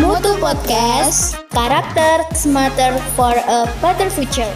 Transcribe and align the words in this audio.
Mutu 0.00 0.32
Podcast, 0.40 1.36
karakter 1.52 2.24
smarter 2.32 2.96
for 3.12 3.36
a 3.36 3.68
better 3.84 4.08
future. 4.08 4.48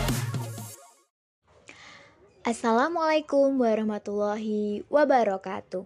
Assalamualaikum 2.41 3.61
warahmatullahi 3.61 4.89
wabarakatuh. 4.89 5.85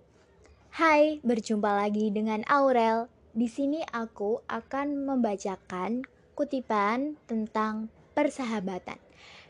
Hai, 0.70 1.18
berjumpa 1.26 1.66
lagi 1.66 2.14
dengan 2.14 2.46
Aurel. 2.46 3.10
Di 3.34 3.50
sini 3.50 3.82
aku 3.90 4.38
akan 4.46 5.10
membacakan 5.10 6.06
kutipan 6.38 7.18
tentang 7.26 7.90
persahabatan. 8.14 9.02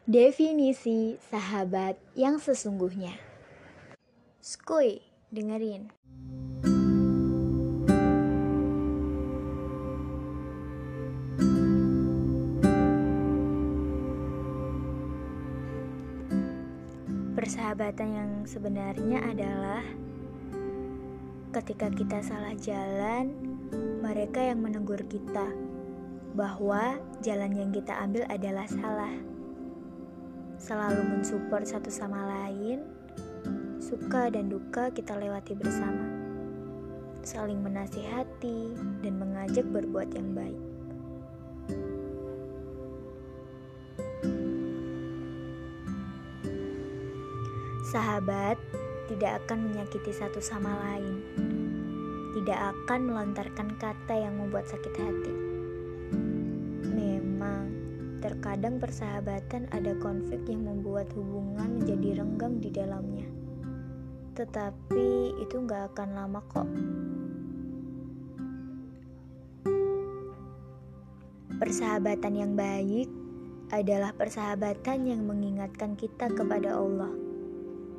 Definisi 0.09 1.21
sahabat 1.29 2.01
yang 2.17 2.41
sesungguhnya. 2.41 3.21
Skuy, 4.41 5.05
dengerin. 5.29 5.93
Persahabatan 17.41 18.09
yang 18.13 18.31
sebenarnya 18.45 19.25
adalah 19.25 19.81
ketika 21.57 21.89
kita 21.89 22.21
salah 22.21 22.53
jalan, 22.61 23.33
mereka 24.05 24.45
yang 24.45 24.61
menegur 24.61 25.01
kita 25.09 25.49
bahwa 26.37 27.01
jalan 27.25 27.57
yang 27.57 27.73
kita 27.73 27.97
ambil 27.97 28.29
adalah 28.29 28.69
salah. 28.69 29.17
Selalu 30.61 31.01
mensupport 31.01 31.65
satu 31.65 31.89
sama 31.89 32.29
lain, 32.29 32.85
suka 33.81 34.29
dan 34.29 34.53
duka 34.53 34.93
kita 34.93 35.17
lewati 35.17 35.57
bersama. 35.57 36.13
Saling 37.25 37.65
menasihati 37.65 38.77
dan 39.01 39.17
mengajak 39.17 39.65
berbuat 39.65 40.13
yang 40.13 40.37
baik. 40.37 40.70
Sahabat 47.91 48.55
tidak 49.11 49.43
akan 49.43 49.67
menyakiti 49.67 50.15
satu 50.15 50.39
sama 50.39 50.79
lain, 50.79 51.27
tidak 52.39 52.71
akan 52.71 53.11
melontarkan 53.11 53.75
kata 53.83 54.15
yang 54.15 54.39
membuat 54.39 54.71
sakit 54.71 54.95
hati. 54.95 55.35
Memang, 56.87 57.67
terkadang 58.23 58.79
persahabatan 58.79 59.67
ada 59.75 59.91
konflik 59.99 60.39
yang 60.47 60.71
membuat 60.71 61.11
hubungan 61.19 61.83
menjadi 61.83 62.23
renggang 62.23 62.63
di 62.63 62.71
dalamnya. 62.71 63.27
Tetapi 64.39 65.43
itu 65.43 65.59
nggak 65.59 65.91
akan 65.91 66.09
lama 66.15 66.41
kok. 66.47 66.71
Persahabatan 71.59 72.35
yang 72.39 72.55
baik 72.55 73.11
adalah 73.75 74.15
persahabatan 74.15 75.11
yang 75.11 75.27
mengingatkan 75.27 75.99
kita 75.99 76.31
kepada 76.31 76.79
Allah 76.79 77.30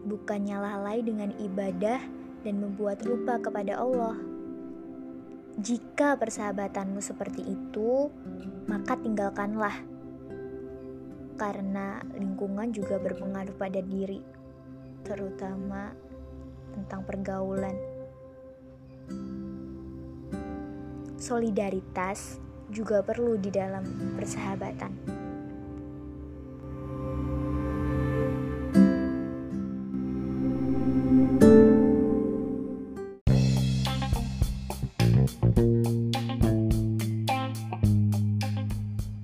bukannya 0.05 0.57
lalai 0.57 1.05
dengan 1.05 1.30
ibadah 1.38 2.02
dan 2.41 2.55
membuat 2.57 3.05
lupa 3.05 3.38
kepada 3.38 3.77
Allah. 3.77 4.17
Jika 5.61 6.17
persahabatanmu 6.17 7.03
seperti 7.03 7.44
itu, 7.44 8.07
maka 8.66 8.95
tinggalkanlah, 8.97 9.75
karena 11.35 11.99
lingkungan 12.16 12.72
juga 12.72 12.97
berpengaruh 12.97 13.53
pada 13.59 13.83
diri, 13.83 14.23
terutama 15.03 15.91
tentang 16.72 17.03
pergaulan. 17.03 17.75
Solidaritas 21.19 22.39
juga 22.72 23.03
perlu 23.05 23.38
di 23.38 23.52
dalam 23.53 23.83
persahabatan. 24.17 25.21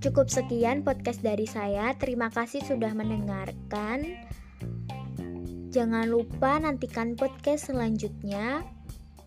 Cukup 0.08 0.32
sekian 0.32 0.88
podcast 0.88 1.20
dari 1.20 1.44
saya. 1.44 1.92
Terima 2.00 2.32
kasih 2.32 2.64
sudah 2.64 2.96
mendengarkan. 2.96 4.16
Jangan 5.68 6.08
lupa 6.08 6.56
nantikan 6.64 7.20
podcast 7.20 7.68
selanjutnya. 7.68 8.64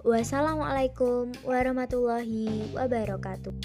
Wassalamualaikum 0.09 1.37
warahmatullahi 1.45 2.73
wabarakatuh. 2.73 3.61